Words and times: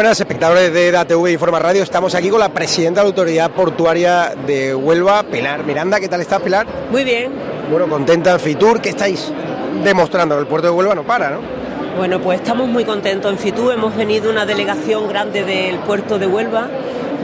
Buenas, 0.00 0.18
espectadores 0.18 0.72
de 0.72 0.90
DATV 0.90 1.28
Informa 1.28 1.58
Radio. 1.58 1.82
Estamos 1.82 2.14
aquí 2.14 2.30
con 2.30 2.40
la 2.40 2.48
presidenta 2.48 3.00
de 3.00 3.04
la 3.04 3.08
Autoridad 3.08 3.50
Portuaria 3.50 4.32
de 4.46 4.74
Huelva, 4.74 5.24
Pilar 5.24 5.62
Miranda. 5.62 6.00
¿Qué 6.00 6.08
tal 6.08 6.22
estás, 6.22 6.40
Pilar? 6.40 6.66
Muy 6.90 7.04
bien. 7.04 7.30
Bueno, 7.70 7.86
contenta 7.86 8.32
en 8.32 8.40
Fitur. 8.40 8.80
¿Qué 8.80 8.88
estáis 8.88 9.30
demostrando? 9.84 10.38
El 10.38 10.46
puerto 10.46 10.68
de 10.68 10.72
Huelva 10.72 10.94
no 10.94 11.02
para, 11.02 11.28
¿no? 11.28 11.40
Bueno, 11.98 12.18
pues 12.18 12.40
estamos 12.40 12.66
muy 12.66 12.86
contentos 12.86 13.30
en 13.30 13.36
Fitur. 13.36 13.74
Hemos 13.74 13.94
venido 13.94 14.30
una 14.30 14.46
delegación 14.46 15.06
grande 15.06 15.44
del 15.44 15.80
puerto 15.80 16.18
de 16.18 16.26
Huelva. 16.26 16.70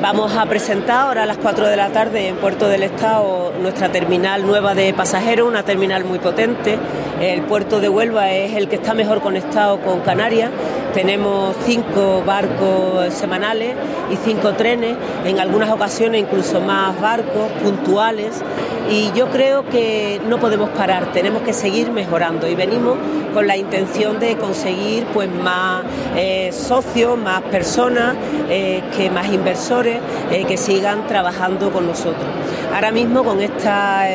Vamos 0.02 0.36
a 0.36 0.44
presentar 0.44 1.06
ahora 1.06 1.22
a 1.22 1.26
las 1.26 1.38
4 1.38 1.68
de 1.68 1.76
la 1.78 1.88
tarde 1.88 2.28
en 2.28 2.36
Puerto 2.36 2.68
del 2.68 2.82
Estado 2.82 3.54
nuestra 3.58 3.90
terminal 3.90 4.46
nueva 4.46 4.74
de 4.74 4.92
pasajeros, 4.92 5.48
una 5.48 5.62
terminal 5.62 6.04
muy 6.04 6.18
potente. 6.18 6.78
El 7.22 7.40
puerto 7.42 7.80
de 7.80 7.88
Huelva 7.88 8.30
es 8.32 8.54
el 8.54 8.68
que 8.68 8.76
está 8.76 8.92
mejor 8.92 9.22
conectado 9.22 9.80
con 9.80 10.00
Canarias. 10.00 10.50
Tenemos 10.96 11.54
cinco 11.66 12.22
barcos 12.24 13.12
semanales 13.12 13.74
y 14.10 14.16
cinco 14.16 14.54
trenes, 14.54 14.96
en 15.26 15.38
algunas 15.38 15.68
ocasiones 15.68 16.22
incluso 16.22 16.62
más 16.62 16.98
barcos 16.98 17.50
puntuales. 17.62 18.42
Y 18.88 19.12
yo 19.14 19.28
creo 19.28 19.68
que 19.68 20.22
no 20.26 20.40
podemos 20.40 20.70
parar, 20.70 21.12
tenemos 21.12 21.42
que 21.42 21.52
seguir 21.52 21.90
mejorando 21.90 22.48
y 22.48 22.54
venimos 22.54 22.96
con 23.34 23.46
la 23.46 23.58
intención 23.58 24.18
de 24.20 24.38
conseguir 24.38 25.04
pues 25.12 25.28
más 25.30 25.84
eh, 26.16 26.50
socios, 26.50 27.18
más 27.18 27.42
personas, 27.42 28.16
eh, 28.48 28.82
que 28.96 29.10
más 29.10 29.26
inversores 29.26 29.98
eh, 30.30 30.46
que 30.46 30.56
sigan 30.56 31.06
trabajando 31.06 31.70
con 31.72 31.86
nosotros. 31.86 32.24
Ahora 32.72 32.90
mismo 32.90 33.22
con 33.22 33.42
esta 33.42 34.06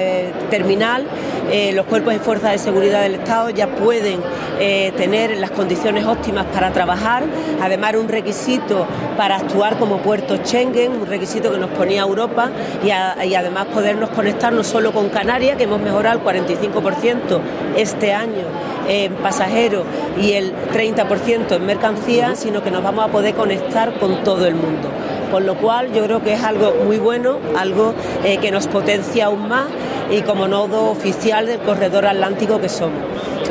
terminal 0.50 1.06
eh, 1.52 1.74
los 1.74 1.86
cuerpos 1.86 2.14
y 2.14 2.20
fuerzas 2.20 2.54
de 2.54 2.58
seguridad 2.58 3.02
del 3.02 3.16
Estado 3.16 3.50
ya 3.50 3.68
pueden 3.68 4.22
eh, 4.60 4.94
tener 4.96 5.38
las 5.38 5.52
condiciones 5.52 6.06
óptimas 6.06 6.46
para 6.46 6.72
trabajar, 6.72 7.24
además 7.62 7.96
un 7.96 8.08
requisito 8.08 8.88
para 9.18 9.36
actuar 9.36 9.78
como 9.78 9.98
puerto 9.98 10.38
Schengen, 10.38 10.94
un 10.94 11.08
requisito 11.08 11.52
que 11.52 11.58
nos 11.58 11.70
ponía 11.72 12.04
Europa 12.04 12.50
y, 12.84 12.88
y 12.88 13.36
además 13.36 13.68
podernos 13.68 14.12
conectar 14.12 14.54
no 14.54 14.64
solo 14.64 14.94
con 14.94 15.10
Canarias, 15.10 15.58
que 15.58 15.64
hemos 15.64 15.82
mejorado 15.82 16.20
el 16.20 16.26
45% 16.26 17.42
este 17.76 18.14
año 18.14 18.46
en 18.88 19.14
pasajeros 19.16 19.84
y 20.22 20.34
el 20.34 20.54
30% 20.74 21.56
en 21.56 21.66
mercancías, 21.66 22.40
sino 22.40 22.64
que 22.64 22.72
nos 22.72 22.84
vamos 22.84 23.06
a 23.06 23.08
poder 23.10 23.36
conectar 23.36 23.94
con 24.00 24.24
todo 24.24 24.48
el 24.48 24.56
mundo. 24.56 24.90
Por 25.32 25.44
lo 25.44 25.56
cual 25.56 25.94
yo 25.94 26.04
creo 26.04 26.22
que 26.22 26.34
es 26.34 26.44
algo 26.44 26.74
muy 26.86 26.98
bueno, 26.98 27.38
algo 27.58 27.94
eh, 28.24 28.38
que 28.40 28.52
nos 28.52 28.68
potencia 28.68 29.28
aún 29.28 29.48
más 29.48 29.68
y 30.12 30.22
como 30.24 30.48
nodo 30.48 30.90
oficial 30.90 31.46
del 31.46 31.60
corredor 31.60 32.06
atlántico 32.06 32.60
que 32.60 32.68
somos. 32.68 33.00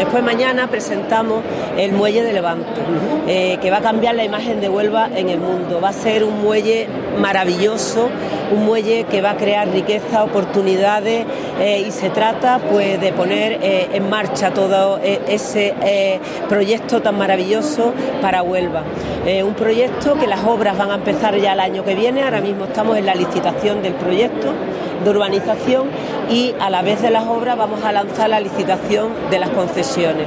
Después 0.00 0.24
mañana 0.24 0.66
presentamos 0.68 1.42
el 1.76 1.92
muelle 1.92 2.22
de 2.22 2.32
Levante, 2.32 2.80
eh, 3.28 3.58
que 3.60 3.70
va 3.70 3.76
a 3.76 3.82
cambiar 3.82 4.14
la 4.14 4.24
imagen 4.24 4.58
de 4.58 4.70
Huelva 4.70 5.10
en 5.14 5.28
el 5.28 5.38
mundo. 5.38 5.78
Va 5.78 5.90
a 5.90 5.92
ser 5.92 6.24
un 6.24 6.40
muelle 6.40 6.88
maravilloso, 7.18 8.08
un 8.50 8.64
muelle 8.64 9.04
que 9.04 9.20
va 9.20 9.32
a 9.32 9.36
crear 9.36 9.68
riqueza, 9.68 10.24
oportunidades 10.24 11.26
eh, 11.60 11.84
y 11.86 11.90
se 11.90 12.08
trata 12.08 12.60
pues 12.70 12.98
de 12.98 13.12
poner 13.12 13.58
eh, 13.60 13.90
en 13.92 14.08
marcha 14.08 14.54
todo 14.54 14.98
ese 15.02 15.74
proyecto 16.48 17.02
tan 17.02 17.18
maravilloso 17.18 17.92
para 18.22 18.42
Huelva. 18.42 18.84
Un 19.44 19.52
proyecto 19.52 20.14
que 20.14 20.26
las 20.26 20.42
obras 20.44 20.78
van 20.78 20.92
a 20.92 20.94
empezar 20.94 21.36
ya 21.36 21.52
el 21.52 21.60
año 21.60 21.84
que 21.84 21.94
viene, 21.94 22.22
ahora 22.22 22.40
mismo 22.40 22.64
estamos 22.64 22.96
en 22.96 23.04
la 23.04 23.14
licitación 23.14 23.82
del 23.82 23.92
proyecto 23.92 24.54
de 25.04 25.10
urbanización 25.10 25.88
y 26.30 26.54
a 26.60 26.70
la 26.70 26.82
vez 26.82 27.02
de 27.02 27.10
las 27.10 27.26
obras 27.26 27.56
vamos 27.56 27.82
a 27.84 27.92
lanzar 27.92 28.30
la 28.30 28.40
licitación 28.40 29.08
de 29.30 29.38
las 29.38 29.50
concesiones. 29.50 30.26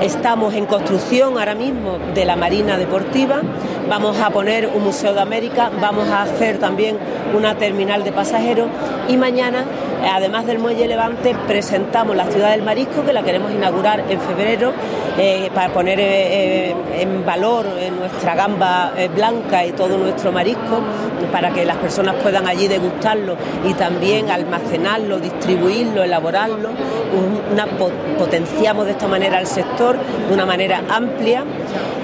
Estamos 0.00 0.54
en 0.54 0.66
construcción 0.66 1.38
ahora 1.38 1.54
mismo 1.54 1.98
de 2.14 2.24
la 2.24 2.34
Marina 2.34 2.76
Deportiva, 2.76 3.40
vamos 3.88 4.18
a 4.18 4.30
poner 4.30 4.68
un 4.74 4.82
Museo 4.82 5.14
de 5.14 5.20
América, 5.20 5.70
vamos 5.80 6.08
a 6.08 6.22
hacer 6.22 6.58
también 6.58 6.98
una 7.36 7.56
terminal 7.56 8.02
de 8.02 8.12
pasajeros. 8.12 8.68
Y 9.08 9.16
mañana 9.16 9.64
Además 10.10 10.46
del 10.46 10.58
muelle 10.58 10.86
Levante, 10.88 11.34
presentamos 11.46 12.16
la 12.16 12.26
ciudad 12.26 12.50
del 12.50 12.62
marisco, 12.62 13.04
que 13.04 13.12
la 13.12 13.22
queremos 13.22 13.52
inaugurar 13.52 14.04
en 14.08 14.20
febrero, 14.20 14.72
eh, 15.18 15.50
para 15.54 15.72
poner 15.72 15.98
eh, 16.00 16.74
en 16.98 17.24
valor 17.24 17.66
nuestra 17.98 18.34
gamba 18.34 18.92
blanca 19.14 19.64
y 19.64 19.72
todo 19.72 19.98
nuestro 19.98 20.32
marisco, 20.32 20.80
para 21.30 21.50
que 21.50 21.64
las 21.64 21.76
personas 21.76 22.16
puedan 22.16 22.46
allí 22.46 22.68
degustarlo 22.68 23.36
y 23.68 23.74
también 23.74 24.30
almacenarlo, 24.30 25.18
distribuirlo, 25.18 26.02
elaborarlo. 26.02 26.70
Potenciamos 28.18 28.86
de 28.86 28.92
esta 28.92 29.08
manera 29.08 29.38
al 29.38 29.46
sector 29.46 29.96
de 30.28 30.34
una 30.34 30.46
manera 30.46 30.82
amplia 30.88 31.44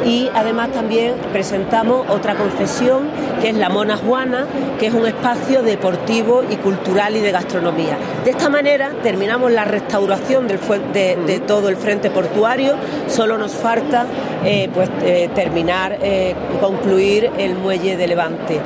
y 0.04 0.28
además 0.34 0.70
también 0.72 1.14
presentamos 1.32 2.08
otra 2.08 2.34
concesión 2.34 3.08
que 3.40 3.50
es 3.50 3.56
la 3.56 3.68
Mona 3.68 3.96
Juana, 3.96 4.46
que 4.78 4.86
es 4.86 4.94
un 4.94 5.06
espacio 5.06 5.62
deportivo 5.62 6.42
y 6.48 6.56
cultural 6.56 7.16
y 7.16 7.20
de 7.20 7.32
gastronomía. 7.32 7.87
De 8.24 8.30
esta 8.30 8.48
manera 8.48 8.90
terminamos 9.02 9.52
la 9.52 9.64
restauración 9.64 10.48
del, 10.48 10.58
de, 10.92 11.40
todo 11.46 11.68
el 11.68 11.76
frente 11.76 12.10
portuario, 12.10 12.74
solo 13.06 13.38
nos 13.38 13.52
falta 13.52 14.06
eh, 14.44 14.68
pues, 14.72 14.90
eh, 15.02 15.28
terminar, 15.34 15.98
eh, 16.02 16.34
concluir 16.60 17.30
el 17.38 17.54
muelle 17.54 17.96
de 17.96 18.06
Levante. 18.06 18.60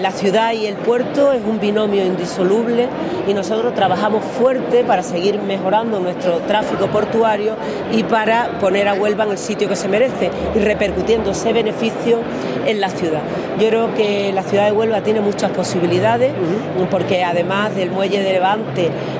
la 0.00 0.10
ciudad 0.10 0.52
y 0.52 0.66
el 0.66 0.76
puerto 0.76 1.32
es 1.32 1.42
un 1.44 1.58
binomio 1.58 2.04
indisoluble 2.04 2.88
y 3.26 3.34
nosotros 3.34 3.74
trabajamos 3.74 4.24
fuerte 4.24 4.84
para 4.84 5.02
seguir 5.02 5.40
mejorando 5.40 6.00
nuestro 6.00 6.38
tráfico 6.46 6.86
portuario 6.88 7.56
y 7.92 8.02
para 8.02 8.58
poner 8.60 8.88
a 8.88 8.94
Huelva 8.94 9.24
en 9.24 9.32
el 9.32 9.38
sitio 9.38 9.68
que 9.68 9.76
se 9.76 9.88
merece 9.88 10.30
y 10.54 10.58
repercutiendo 10.58 11.30
ese 11.30 11.52
beneficio 11.52 12.18
en 12.66 12.80
la 12.80 12.90
ciudad. 12.90 13.22
Yo 13.58 13.68
creo 13.68 13.94
que 13.94 14.32
la 14.32 14.42
ciudad 14.42 14.66
de 14.66 14.72
Huelva 14.72 15.00
tiene 15.02 15.20
muchas 15.20 15.50
posibilidades 15.52 16.32
porque 16.90 17.24
además 17.24 17.74
del 17.74 17.90
muelle 17.90 18.22
de 18.22 18.32
Levante, 18.32 18.43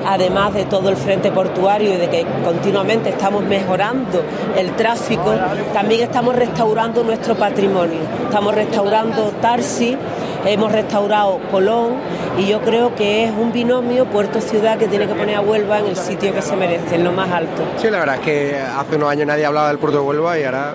además 0.05 0.53
de 0.53 0.65
todo 0.65 0.89
el 0.89 0.95
frente 0.95 1.31
portuario 1.31 1.93
y 1.93 1.97
de 1.97 2.09
que 2.09 2.25
continuamente 2.43 3.09
estamos 3.09 3.43
mejorando 3.43 4.23
el 4.57 4.71
tráfico, 4.75 5.33
también 5.73 6.03
estamos 6.03 6.35
restaurando 6.35 7.03
nuestro 7.03 7.35
patrimonio. 7.35 7.99
Estamos 8.23 8.53
restaurando 8.53 9.31
Tarsi, 9.41 9.97
hemos 10.45 10.71
restaurado 10.71 11.39
Colón 11.51 11.93
y 12.37 12.47
yo 12.47 12.61
creo 12.61 12.95
que 12.95 13.25
es 13.25 13.31
un 13.31 13.51
binomio 13.51 14.05
puerto-ciudad 14.05 14.77
que 14.77 14.87
tiene 14.87 15.07
que 15.07 15.13
poner 15.13 15.35
a 15.35 15.41
Huelva 15.41 15.79
en 15.79 15.87
el 15.87 15.95
sitio 15.95 16.33
que 16.33 16.41
se 16.41 16.55
merece, 16.55 16.95
en 16.95 17.03
lo 17.03 17.11
más 17.11 17.31
alto. 17.31 17.63
Sí, 17.77 17.89
la 17.89 17.99
verdad 17.99 18.15
es 18.15 18.21
que 18.21 18.57
hace 18.57 18.95
unos 18.95 19.09
años 19.09 19.27
nadie 19.27 19.45
hablaba 19.45 19.69
del 19.69 19.79
puerto 19.79 19.99
de 19.99 20.03
Huelva 20.03 20.37
y 20.39 20.43
ahora 20.43 20.73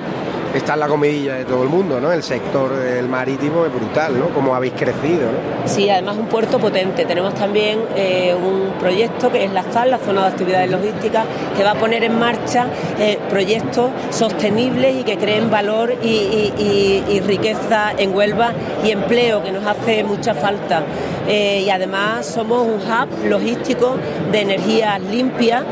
está 0.55 0.75
en 0.75 0.81
la 0.81 0.88
comidilla 0.88 1.35
de 1.35 1.44
todo 1.44 1.62
el 1.62 1.69
mundo, 1.69 2.00
¿no? 2.00 2.12
El 2.12 2.23
sector 2.23 2.75
del 2.75 3.08
marítimo 3.08 3.64
es 3.67 3.73
brutal, 3.73 4.19
¿no? 4.19 4.29
Como 4.31 4.55
habéis 4.55 4.73
crecido, 4.75 5.31
¿no? 5.31 5.69
Sí, 5.69 5.88
además 5.88 6.17
un 6.17 6.26
puerto 6.26 6.58
potente. 6.58 7.05
Tenemos 7.05 7.35
también 7.35 7.81
eh, 7.97 8.35
un 8.35 8.73
proyecto 8.79 9.31
que 9.31 9.44
es 9.44 9.52
la 9.52 9.62
ZAL, 9.62 9.91
la 9.91 9.99
Zona 9.99 10.23
de 10.23 10.29
Actividades 10.29 10.70
Logísticas, 10.70 11.26
que 11.56 11.62
va 11.62 11.73
a 11.73 11.75
poner 11.75 12.02
en 12.02 12.19
marcha 12.19 12.67
eh, 12.99 13.19
proyectos 13.29 13.91
sostenibles 14.11 15.00
y 15.00 15.05
que 15.05 15.17
creen 15.17 15.50
valor 15.50 15.94
y, 16.02 17.20
riqueza 17.26 17.93
en 17.97 18.14
Huelva 18.14 18.52
y 18.85 18.91
empleo, 18.91 19.43
que 19.43 19.52
nos 19.52 19.64
hace 19.67 20.02
mucha 20.02 20.35
falta. 20.35 20.82
Eh, 21.29 21.62
y 21.64 21.70
además 21.70 22.26
somos 22.26 22.67
un 22.67 22.81
hub 22.81 23.29
logístico 23.29 23.97
de 24.32 24.41
energía 24.41 24.99
limpia, 24.99 25.64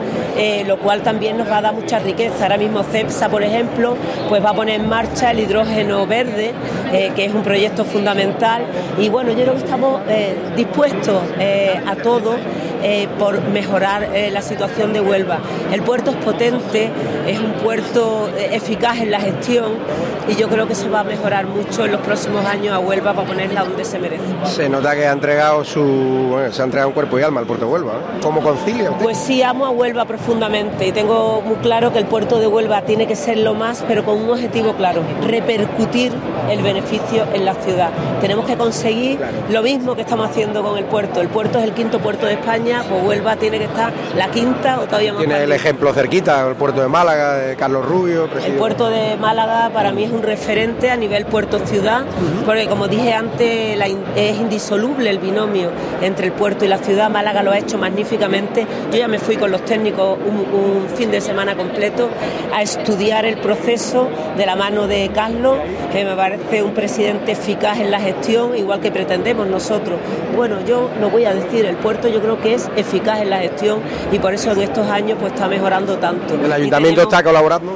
lo 0.67 0.79
cual 0.79 1.03
también 1.03 1.37
nos 1.37 1.51
va 1.51 1.59
a 1.59 1.63
dar 1.63 1.75
mucha 1.75 1.99
riqueza. 1.99 2.45
Ahora 2.45 2.59
mismo 2.59 2.85
CEPSA, 2.85 3.29
por 3.29 3.43
ejemplo, 3.43 3.97
pues 4.29 4.45
va 4.45 4.51
a 4.51 4.55
poner 4.55 4.68
en 4.69 4.89
marcha 4.89 5.31
el 5.31 5.41
hidrógeno 5.41 6.07
verde, 6.07 6.53
eh, 6.93 7.13
que 7.15 7.25
es 7.27 7.35
un 7.35 7.43
proyecto 7.43 7.85
fundamental. 7.85 8.63
Y 8.99 9.09
bueno, 9.09 9.31
yo 9.33 9.43
creo 9.43 9.55
que 9.55 9.65
estamos 9.65 10.01
eh, 10.09 10.37
dispuestos 10.57 11.23
eh, 11.39 11.81
a 11.87 11.97
todo 11.97 12.37
por 13.19 13.43
mejorar 13.49 14.09
la 14.33 14.43
situación 14.43 14.93
de 14.93 15.01
Huelva. 15.01 15.39
El 15.73 15.83
puerto 15.83 16.11
es 16.11 16.17
potente, 16.17 16.91
es 17.27 17.39
un 17.39 17.53
puerto 17.55 18.29
eficaz 18.39 18.99
en 18.99 19.11
la 19.11 19.21
gestión 19.21 19.73
y 20.29 20.37
yo 20.37 20.49
creo 20.49 20.69
que 20.69 20.75
se 20.75 20.89
va 20.89 21.01
a 21.01 21.05
mejorar 21.05 21.47
mucho 21.47 21.85
en 21.85 21.93
los 21.93 22.01
próximos 22.03 22.45
años 22.45 22.75
a 22.75 22.79
Huelva 22.79 23.15
para 23.15 23.27
ponerla 23.27 23.65
donde 23.65 23.85
se 23.85 23.99
merece. 23.99 24.25
Se 24.45 24.69
nota 24.69 24.95
que 24.95 25.07
ha 25.07 25.13
entregado 25.13 25.65
su, 25.65 26.37
se 26.51 26.61
ha 26.61 26.65
entregado 26.65 26.89
un 26.89 26.95
cuerpo 26.95 27.19
y 27.19 27.23
alma 27.23 27.41
al 27.41 27.47
puerto 27.47 27.67
de 27.67 27.73
Huelva. 27.73 27.95
¿Cómo 28.23 28.43
concilia? 28.43 28.91
Pues 28.99 29.17
sí, 29.17 29.43
amo 29.43 29.67
a 29.67 29.71
Huelva 29.71 30.05
profundamente 30.05 30.87
y 30.87 30.93
tengo 30.93 31.41
muy 31.41 31.57
claro 31.57 31.93
que 31.93 31.99
el 31.99 32.07
puerto 32.07 32.39
de 32.39 32.47
Huelva 32.47 32.83
tiene 32.83 33.07
que 33.07 33.17
ser 33.17 33.39
lo 33.39 33.55
más, 33.55 33.85
pero 33.89 34.05
con 34.05 34.19
un 34.23 34.31
objetivo 34.31 34.75
claro, 34.75 35.03
repercutir 35.27 36.13
el 36.51 36.63
beneficio 36.63 37.25
en 37.33 37.45
la 37.45 37.55
ciudad. 37.55 37.91
Tenemos 38.21 38.45
que 38.47 38.57
conseguir 38.57 39.19
lo 39.51 39.63
mismo 39.63 39.95
que 39.95 40.03
estamos 40.03 40.29
haciendo 40.29 40.63
con 40.63 40.77
el 40.77 40.85
puerto. 40.85 41.21
El 41.21 41.29
puerto 41.29 41.59
es 41.59 41.65
el 41.65 41.73
quinto 41.73 42.01
puerto 42.01 42.27
de 42.27 42.35
España, 42.35 42.68
pues 42.89 43.05
Huelva 43.05 43.37
tiene 43.37 43.59
que 43.59 43.65
estar 43.65 43.93
la 44.17 44.31
quinta 44.31 44.81
o 44.81 44.87
todavía 44.87 45.13
más. 45.13 45.25
Tiene 45.25 45.43
el 45.43 45.53
ejemplo 45.53 45.93
cerquita, 45.93 46.47
el 46.47 46.55
puerto 46.55 46.81
de 46.81 46.89
Málaga, 46.89 47.35
de 47.35 47.57
Carlos 47.57 47.85
Rubio. 47.85 48.29
El 48.45 48.53
puerto 48.55 48.89
de 48.89 49.17
Málaga 49.17 49.71
para 49.73 49.93
mí 49.93 50.05
es 50.05 50.11
un 50.11 50.23
referente 50.23 50.91
a 50.91 50.97
nivel 50.97 51.27
puerto-ciudad, 51.27 52.05
porque 52.45 52.67
como 52.67 52.89
dije 52.89 53.13
antes, 53.15 53.79
es 54.17 54.39
indisoluble 54.39 55.11
el 55.11 55.19
binomio 55.19 55.71
entre 56.03 56.27
el 56.27 56.33
puerto 56.33 56.65
y 56.65 56.69
la 56.69 56.79
ciudad. 56.79 57.11
Málaga 57.11 57.43
lo 57.43 57.53
ha 57.53 57.59
hecho 57.59 57.79
magníficamente. 57.79 58.67
Yo 58.93 58.99
ya 58.99 59.09
me 59.09 59.19
fui 59.19 59.37
con 59.37 59.51
los 59.51 59.65
técnicos 59.65 60.19
un 60.19 60.87
fin 60.95 61.11
de 61.11 61.21
semana 61.21 61.57
completo 61.57 62.09
a 62.55 62.63
estudiar 62.63 63.25
el 63.25 63.39
proceso 63.39 64.09
de 64.37 64.47
la 64.47 64.57
mano 64.57 64.87
de 64.87 65.11
Carlos, 65.15 65.59
que 65.93 66.05
me 66.05 66.15
parece 66.15 66.63
un 66.63 66.73
presidente 66.73 67.33
eficaz 67.33 67.79
en 67.79 67.91
la 67.91 68.01
gestión, 68.01 68.57
igual 68.57 68.81
que 68.81 68.91
pretendemos 68.91 69.47
nosotros. 69.47 69.99
Bueno, 70.37 70.57
yo 70.67 70.91
no 71.01 71.11
voy 71.11 71.25
a 71.25 71.35
decir, 71.35 71.65
el 71.65 71.77
puerto 71.77 72.09
yo 72.09 72.21
creo 72.21 72.41
que 72.41 72.55
es 72.55 72.58
eficaz 72.77 73.21
en 73.21 73.31
la 73.31 73.39
gestión 73.39 73.81
y 74.13 74.19
por 74.19 74.35
eso 74.35 74.53
en 74.53 74.61
estos 74.61 74.89
años 74.89 75.19
pues 75.21 75.33
está 75.33 75.49
mejorando 75.49 75.97
tanto. 75.99 76.35
¿El 76.35 76.53
ayuntamiento 76.53 77.03
está 77.03 77.23
colaborando? 77.23 77.73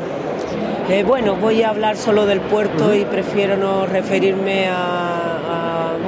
Eh, 0.88 1.04
bueno, 1.04 1.36
voy 1.36 1.62
a 1.62 1.70
hablar 1.70 1.96
solo 1.96 2.26
del 2.26 2.40
puerto 2.40 2.94
y 2.94 3.04
prefiero 3.04 3.56
no 3.56 3.86
referirme 3.86 4.68
a 4.68 5.31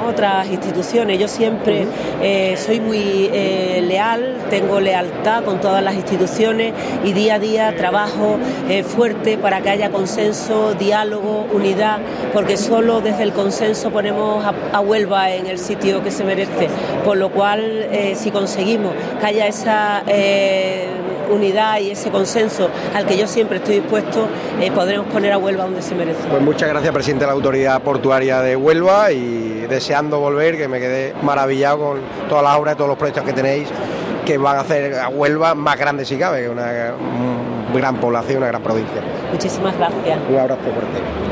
otras 0.05 0.49
instituciones. 0.49 1.19
Yo 1.19 1.29
siempre 1.29 1.87
eh, 2.23 2.57
soy 2.57 2.81
muy 2.81 3.31
eh, 3.33 3.83
leal, 3.87 4.37
tengo 4.51 4.81
lealtad 4.81 5.45
con 5.45 5.61
todas 5.61 5.83
las 5.83 5.95
instituciones 5.95 6.73
y 7.05 7.13
día 7.13 7.35
a 7.35 7.39
día 7.39 7.77
trabajo 7.77 8.39
eh, 8.69 8.83
fuerte 8.83 9.39
para 9.39 9.61
que 9.61 9.71
haya 9.71 9.91
consenso, 9.91 10.75
diálogo, 10.75 11.47
unidad, 11.53 11.99
porque 12.33 12.57
solo 12.57 13.01
desde 13.01 13.23
el 13.23 13.33
consenso 13.33 13.91
ponemos 13.91 14.45
a, 14.45 14.55
a 14.73 14.81
Huelva 14.81 15.31
en 15.33 15.47
el 15.47 15.59
sitio 15.59 16.03
que 16.03 16.11
se 16.11 16.25
merece. 16.25 16.69
Por 17.05 17.17
lo 17.17 17.31
cual, 17.31 17.89
si 18.15 18.31
conseguimos 18.31 18.93
que 19.21 19.27
haya 19.27 19.47
esa 19.47 20.03
unidad 21.31 21.79
y 21.79 21.91
ese 21.91 22.11
consenso 22.11 22.69
al 22.95 23.07
que 23.07 23.17
yo 23.17 23.27
siempre 23.27 23.59
estoy 23.59 23.81
dispuesto, 23.81 24.29
podremos 24.75 25.07
poner 25.09 25.33
a 25.33 25.39
Huelva 25.39 25.65
donde 25.65 25.83
se 25.83 25.95
merece. 25.95 26.21
Pues 26.29 26.43
muchas 26.43 26.69
gracias, 26.69 26.93
presidente 26.93 27.25
de 27.25 27.29
la 27.29 27.35
Autoridad 27.35 27.83
Portuaria 27.83 28.41
de 28.41 28.57
Huelva, 28.57 29.13
y 29.13 29.67
deseando 29.69 30.21
volver, 30.21 30.57
que 30.57 30.69
me 30.69 30.81
quedé 30.81 31.15
maravillado 31.23 31.79
con 31.79 32.01
todas 32.29 32.45
las 32.45 32.57
obras 32.57 32.75
y 32.75 32.77
todos 32.77 32.89
los 32.89 32.99
proyectos 32.99 33.25
que 33.25 33.33
tenéis 33.33 33.69
que 34.25 34.39
van 34.39 34.57
a 34.57 34.61
hacer 34.61 34.95
a 34.95 35.09
Huelva 35.09 35.55
más 35.55 35.79
grande 35.79 36.05
si 36.05 36.17
cabe, 36.17 36.49
una, 36.49 36.95
una 37.71 37.79
gran 37.79 37.97
población, 37.97 38.39
una 38.39 38.47
gran 38.47 38.63
provincia. 38.63 39.03
Muchísimas 39.31 39.77
gracias. 39.77 40.19
Un 40.29 40.39
abrazo 40.39 40.63
fuerte. 40.63 41.24